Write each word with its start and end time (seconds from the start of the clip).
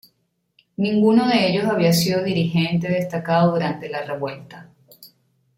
Ninguno 0.77 1.27
de 1.27 1.47
ellos 1.47 1.65
había 1.69 1.93
sido 1.93 2.23
dirigente 2.23 2.87
destacado 2.89 3.51
durante 3.51 3.87
la 3.87 4.01
revuelta. 4.01 4.71